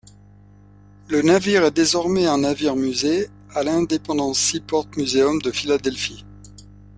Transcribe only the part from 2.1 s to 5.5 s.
un navire musée à l'Independence Seaport Museum